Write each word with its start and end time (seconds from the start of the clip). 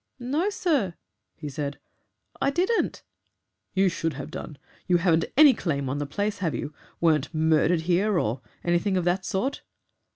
"'No, 0.17 0.49
sir,' 0.49 0.95
he 1.35 1.47
said, 1.47 1.77
'I 2.41 2.49
didn't.' 2.49 3.03
"'You 3.75 3.87
should 3.87 4.13
have 4.13 4.31
done. 4.31 4.57
You 4.87 4.97
haven't 4.97 5.25
any 5.37 5.53
claim 5.53 5.89
on 5.89 5.99
the 5.99 6.07
place, 6.07 6.39
have 6.39 6.55
you? 6.55 6.73
Weren't 6.99 7.31
murdered 7.35 7.81
here, 7.81 8.17
or 8.17 8.41
anything 8.63 8.97
of 8.97 9.03
that 9.05 9.25
sort?' 9.25 9.61